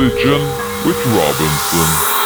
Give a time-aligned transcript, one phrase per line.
[0.00, 0.40] Religion
[0.86, 2.19] with Robinson.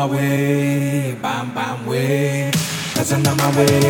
[0.00, 2.50] My way, bam bam way.
[2.94, 3.89] Cause I'm on my way,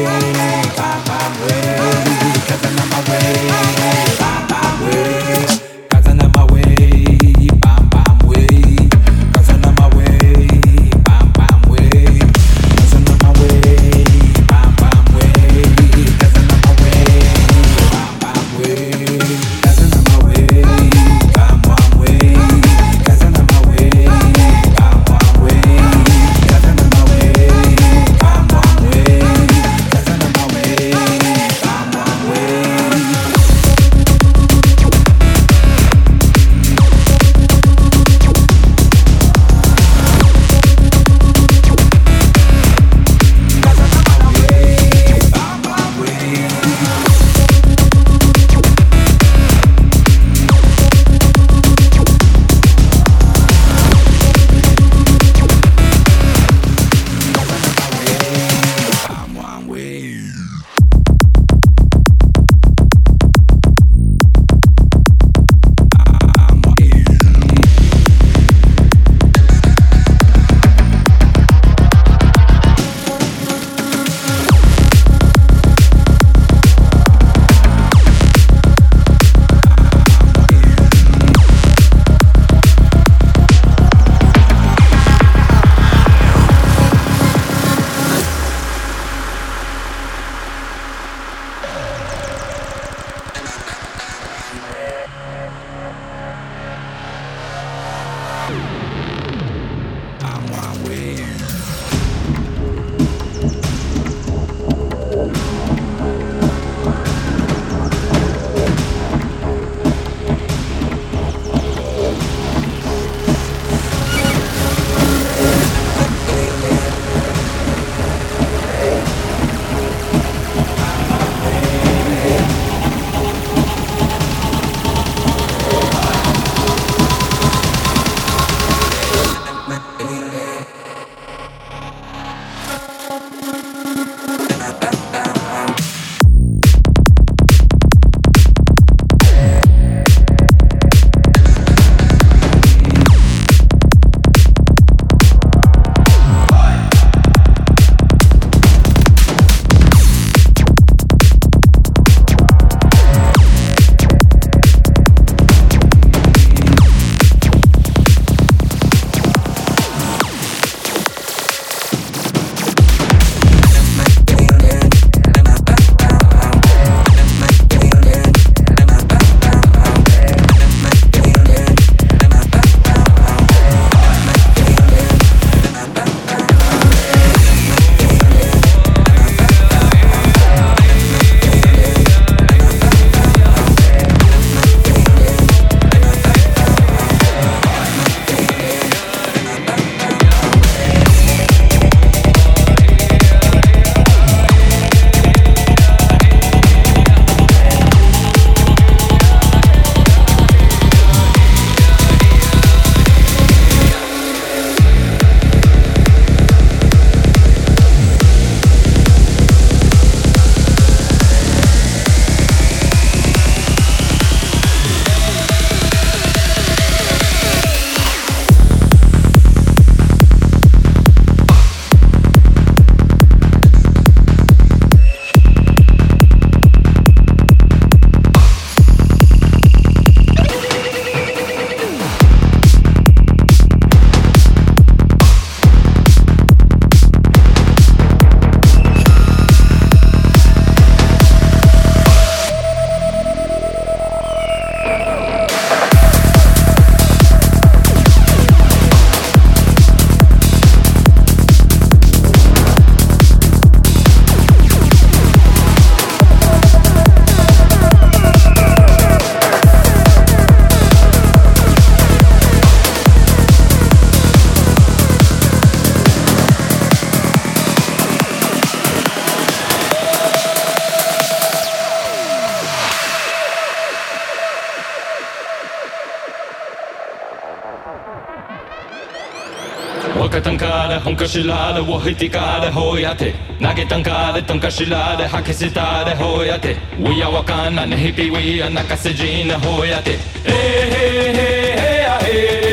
[281.03, 292.65] 本かしらでを引きかでほやて投げたんかでとんかしらで吐き捨てたでほやて We are わかんなねひぴ We are 泣かせじなほやてへへへへへへ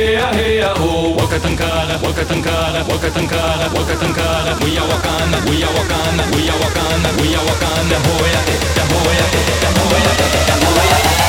[1.33, 4.53] waka tankara, waka tankara, waka tankara, waka tankara.
[4.65, 7.97] We are Wakanda, we are Wakanda, we are Wakanda, we are Wakanda.
[8.05, 11.23] Hoyate, da hoyate, da hoyate, da hoyate.
[11.23, 11.26] Hey,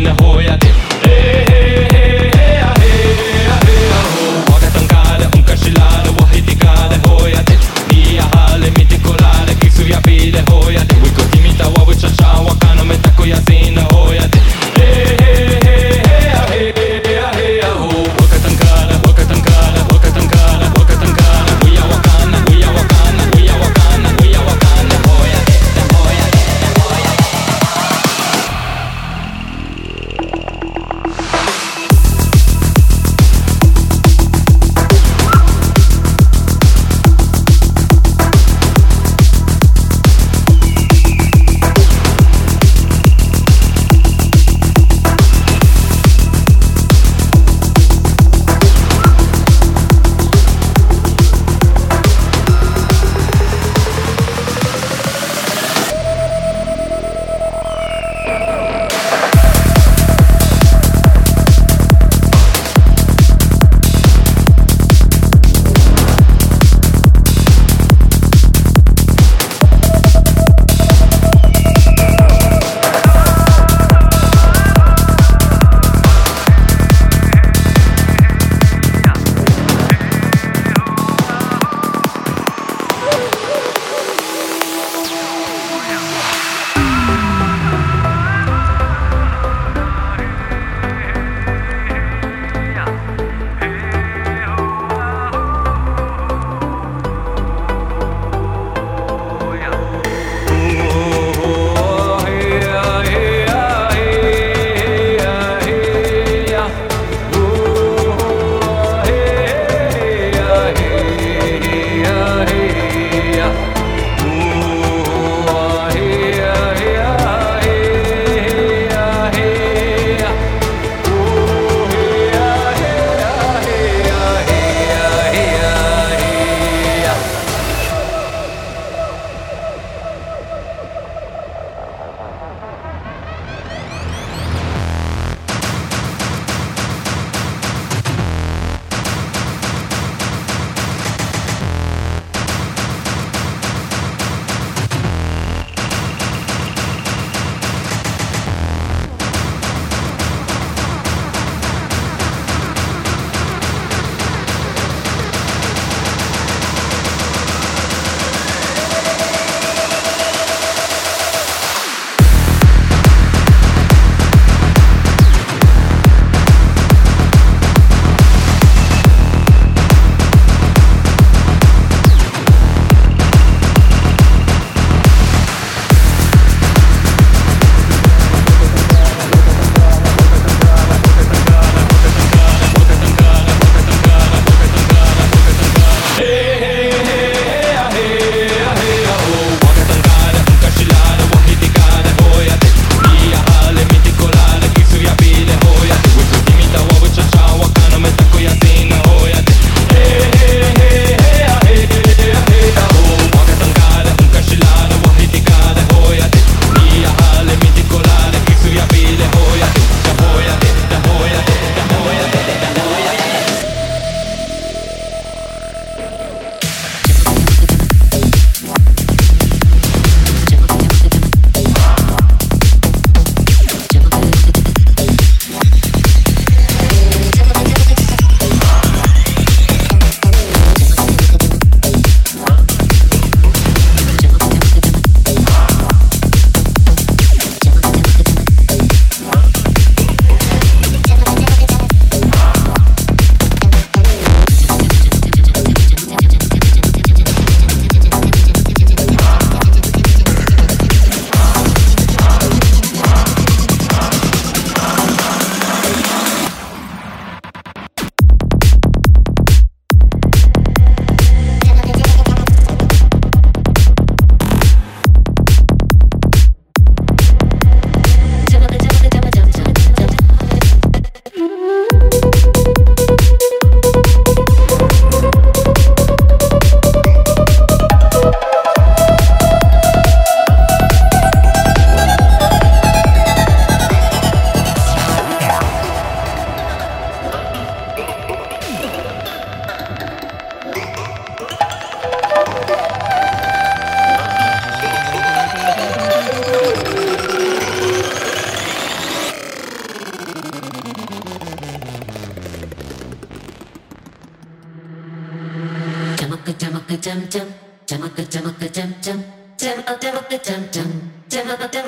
[0.00, 0.66] nakasejine, hoyate.
[0.66, 0.79] Hey,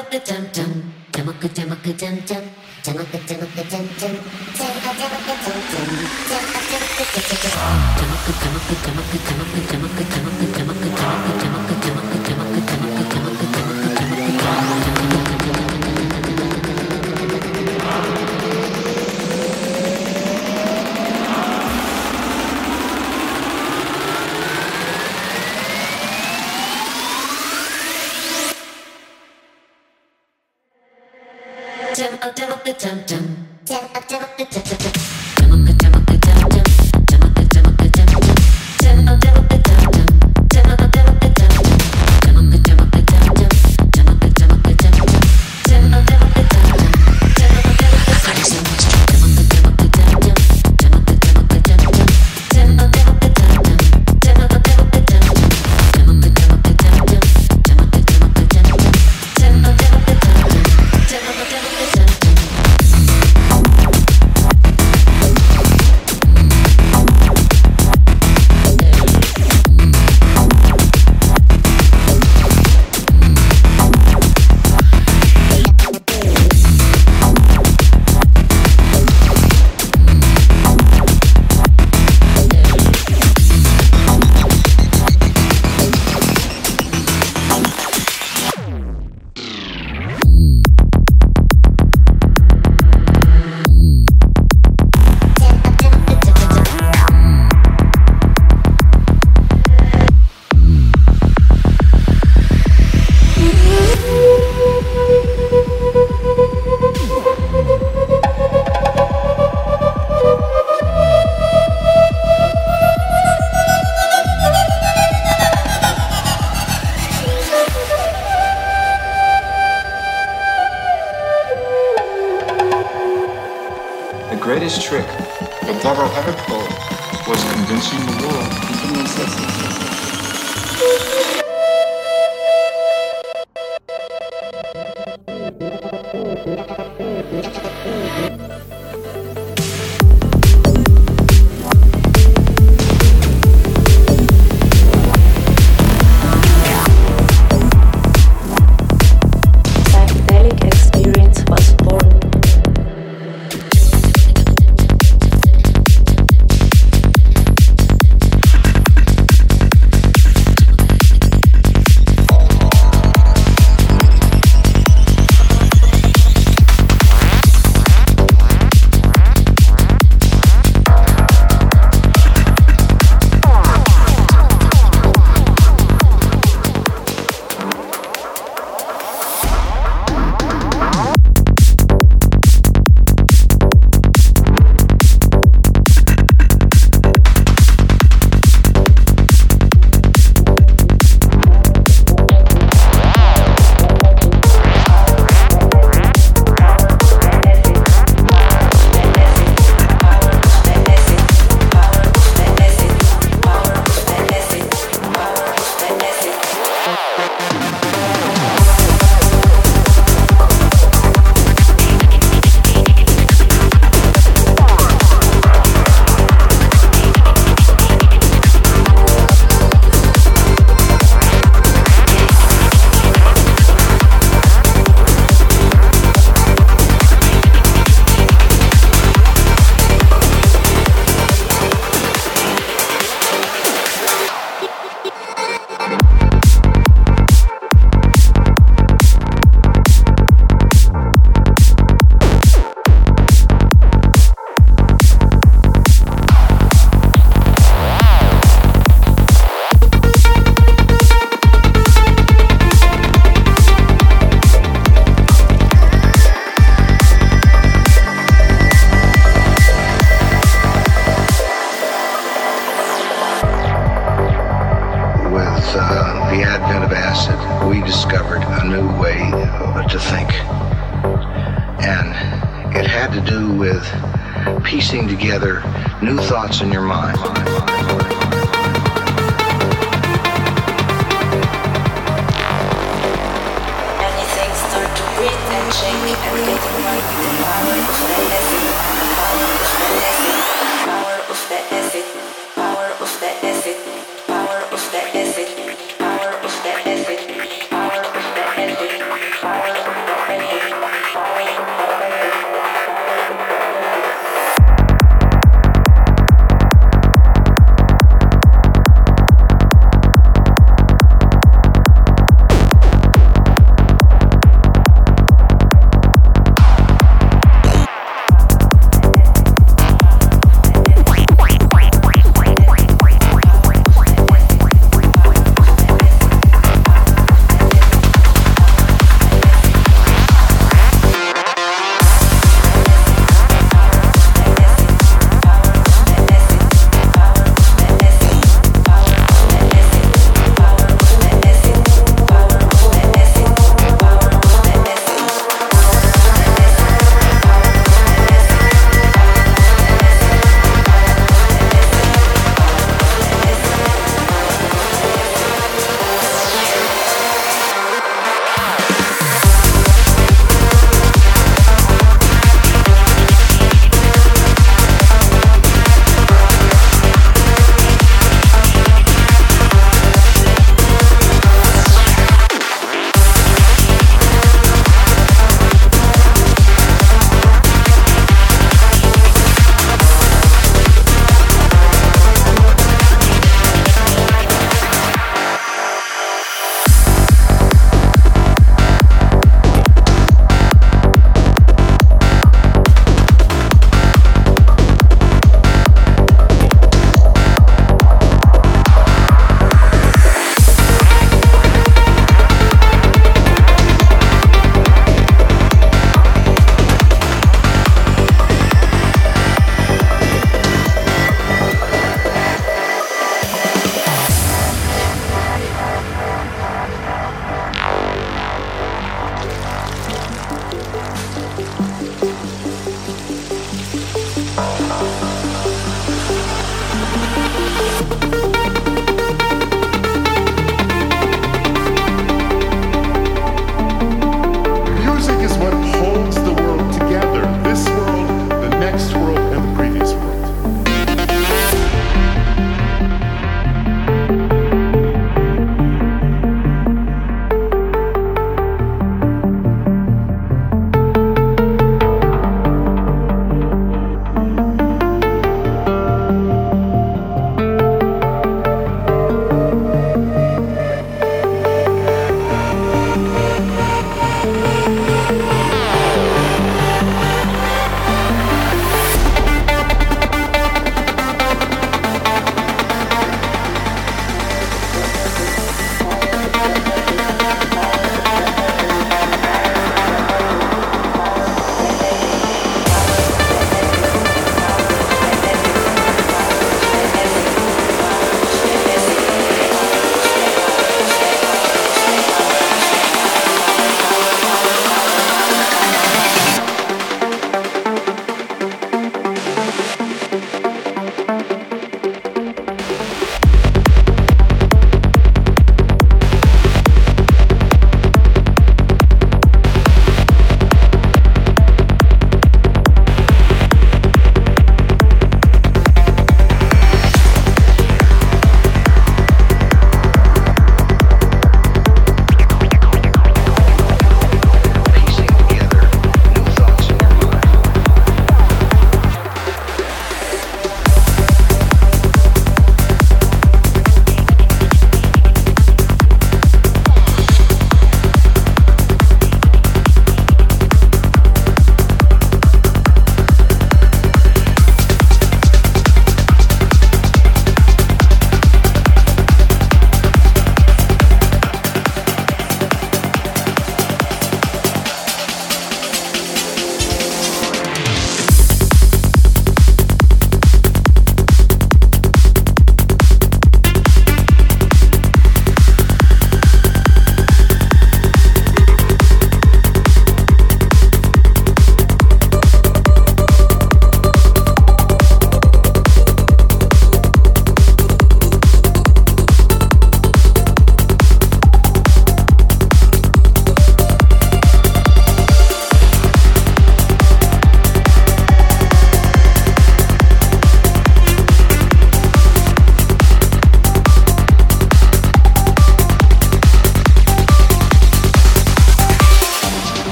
[0.00, 0.70] jamaka jam jam
[1.12, 2.42] jamaka jamaka jam jam
[2.82, 4.16] jamaka jamaka jam jam
[4.56, 5.88] jamaka jamaka jam jam
[6.24, 7.60] jamaka jamaka jam jam
[8.00, 10.88] jamaka jamaka jamaka jamaka jamaka jamaka jamaka jamaka
[11.36, 13.19] jamaka jamaka jamaka jamaka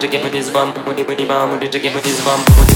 [0.00, 2.69] to get with this bum, with it bum, with it to get with this bum.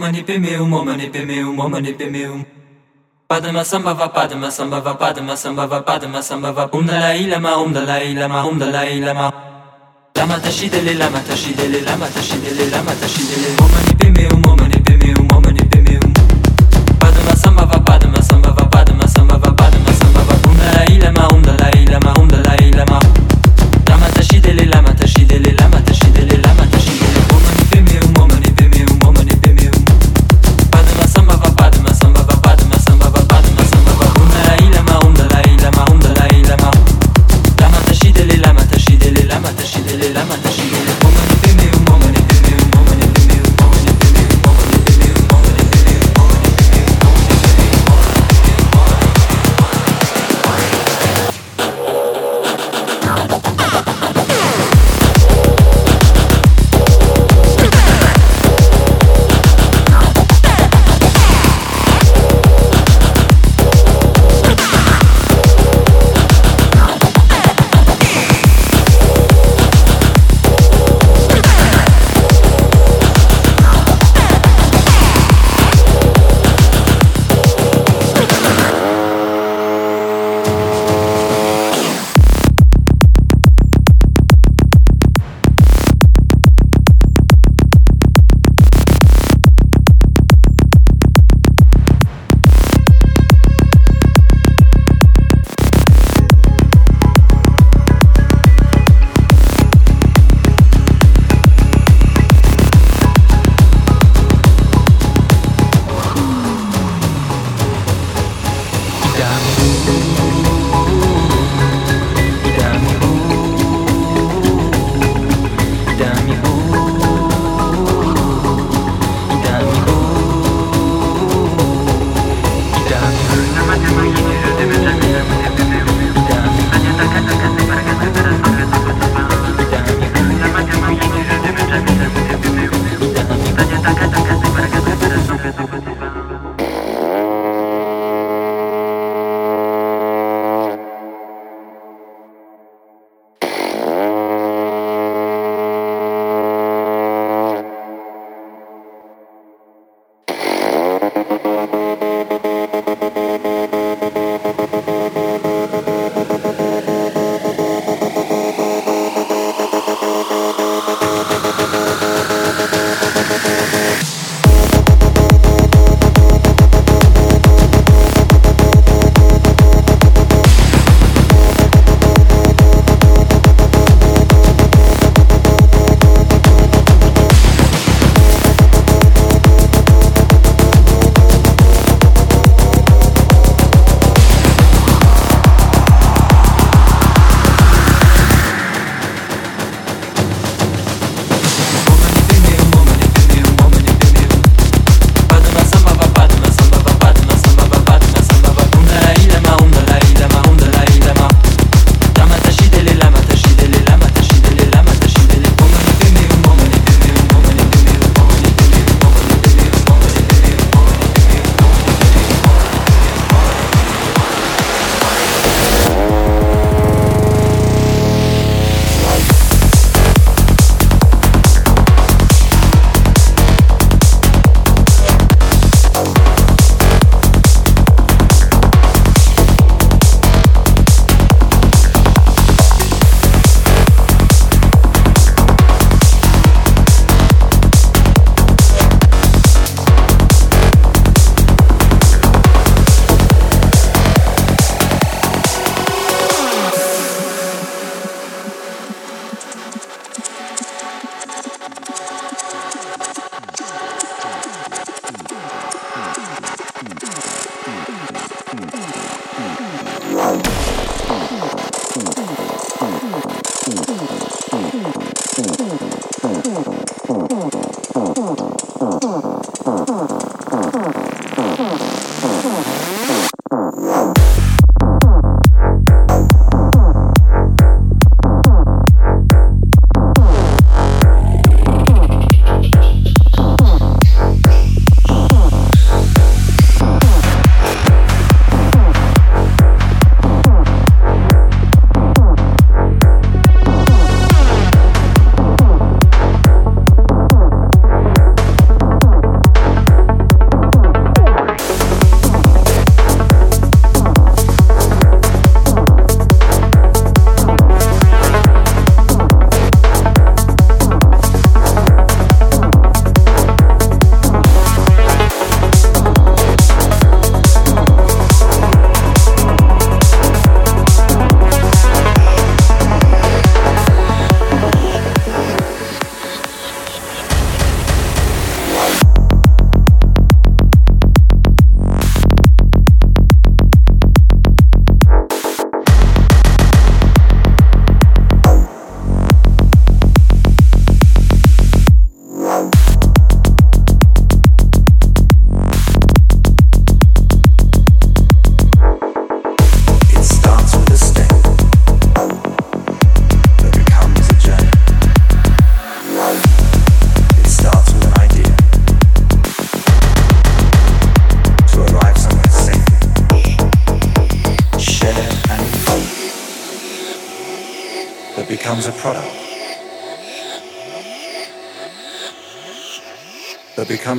[0.00, 2.44] manipemeum, o manipemeum, o manipemeum.
[3.28, 7.56] Padma samba va padma samba va padma samba va padma samba va Om Dalai Lama
[7.58, 9.32] Om Dalai Lama Om Dalai Lama.
[10.16, 14.79] Lama tashidele lama tashidele lama tashidele lama tashidele Om manipemeum, o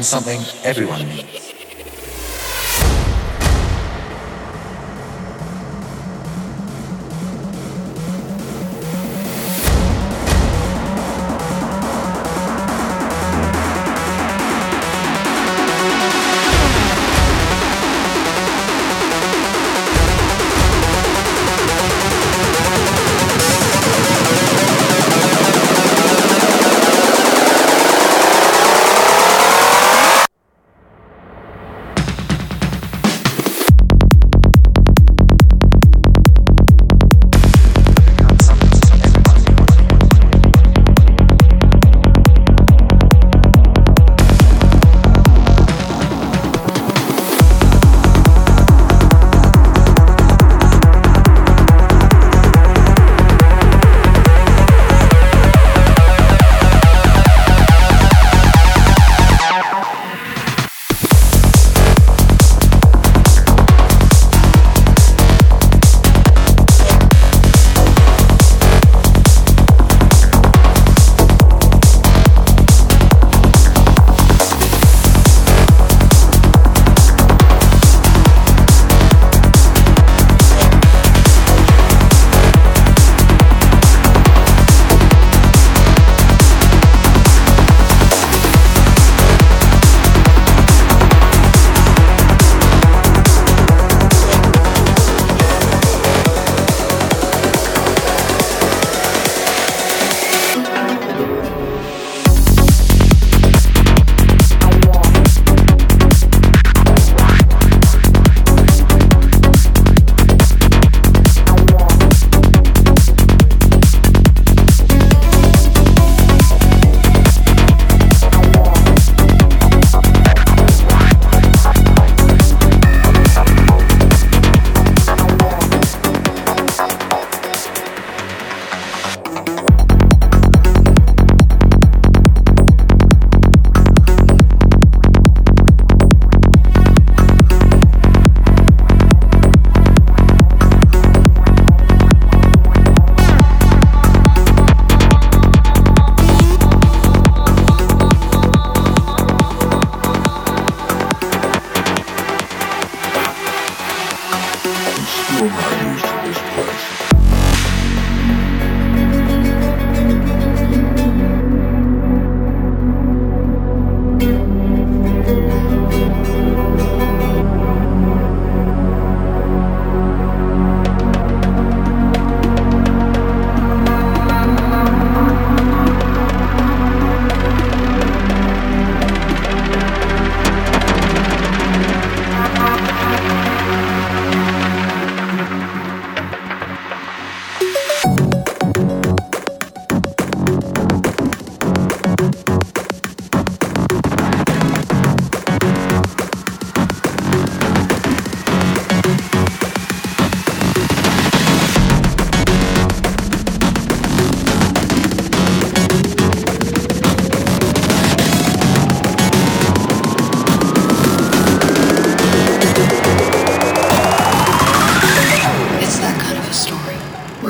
[0.03, 1.30] something everyone needs.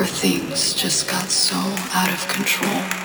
[0.02, 1.54] where things just got so
[1.94, 3.01] out of control.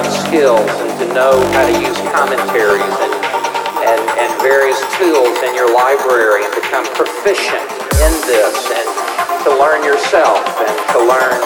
[0.05, 3.14] skills and to know how to use commentaries and,
[3.86, 7.64] and, and various tools in your library and become proficient
[8.03, 8.88] in this and
[9.47, 11.38] to learn yourself and to learn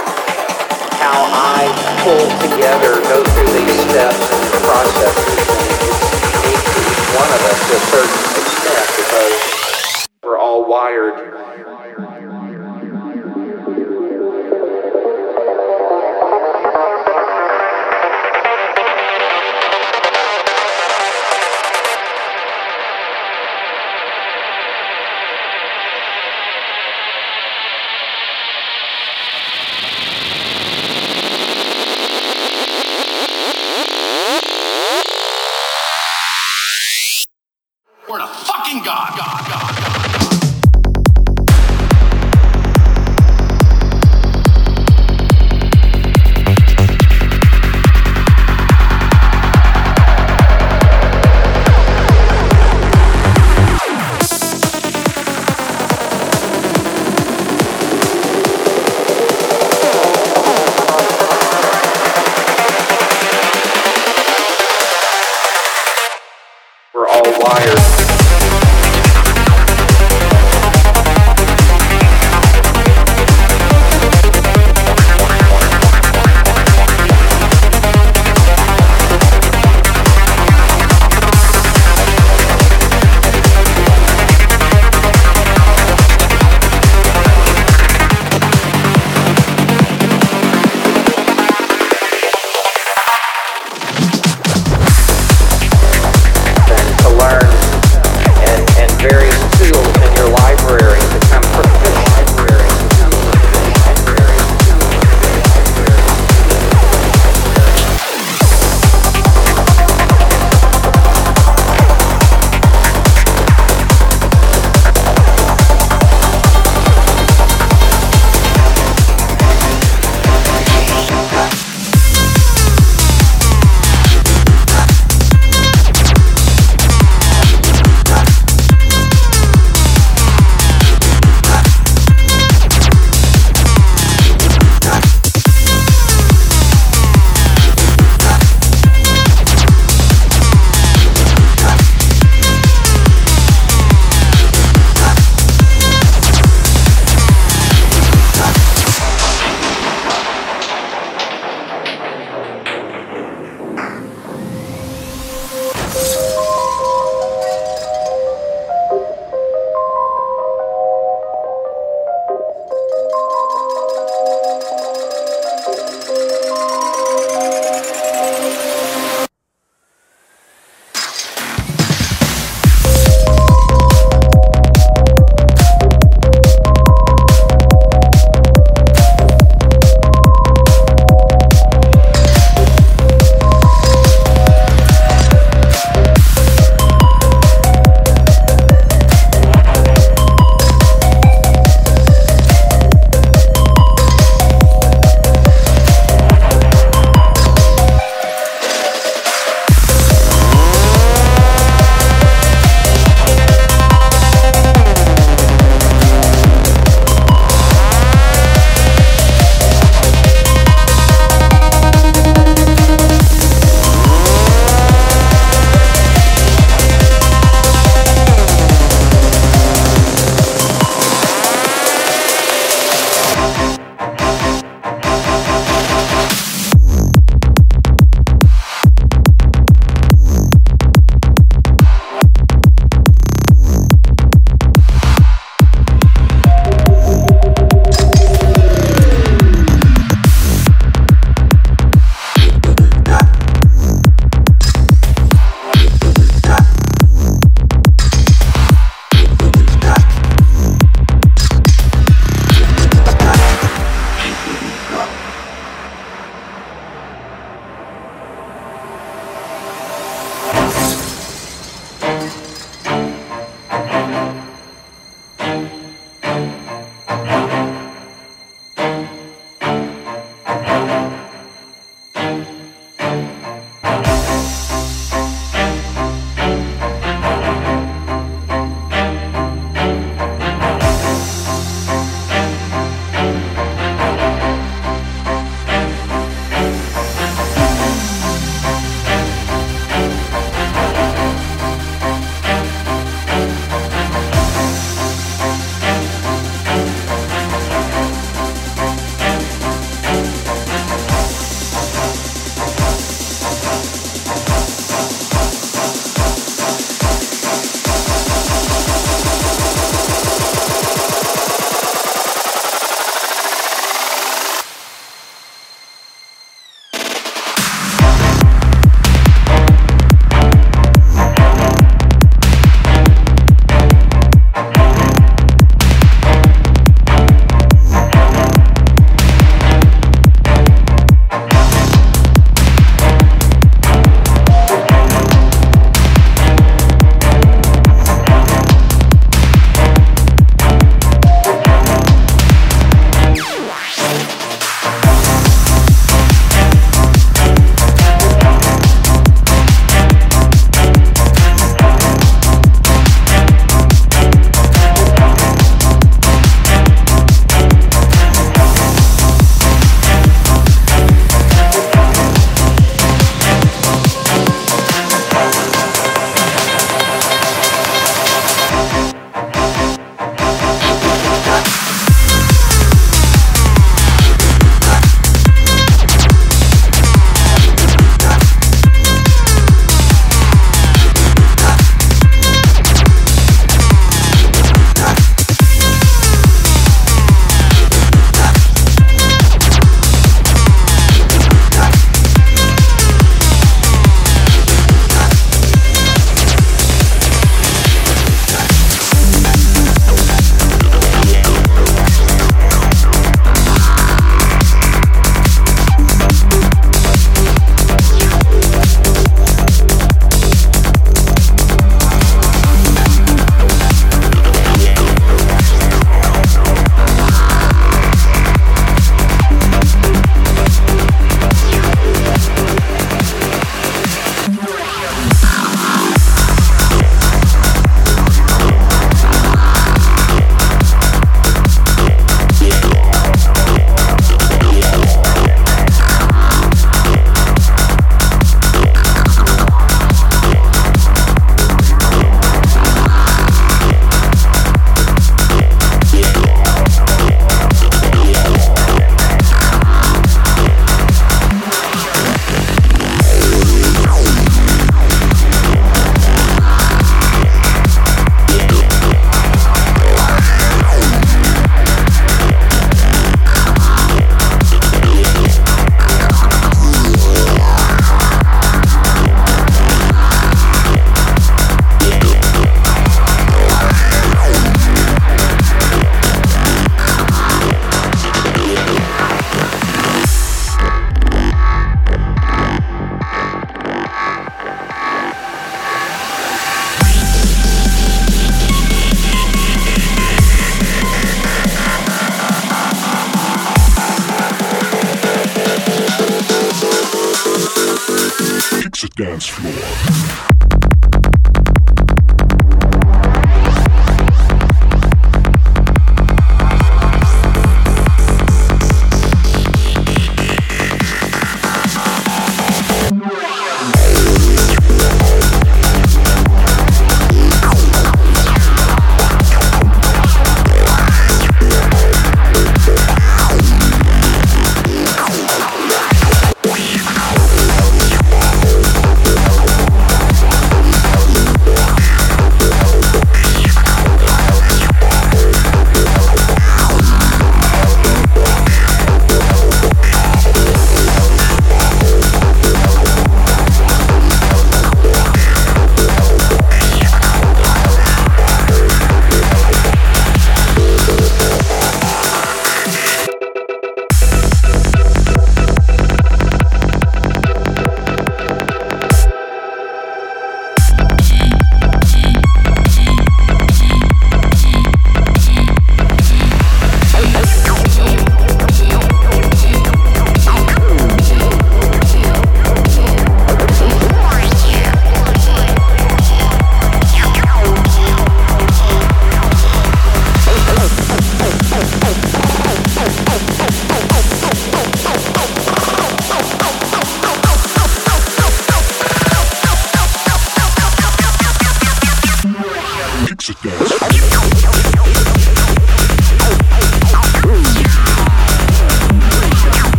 [0.99, 1.69] how I
[2.03, 5.81] pull together, go through these steps and processes and
[6.49, 11.50] each one of us to a certain extent because we're all wired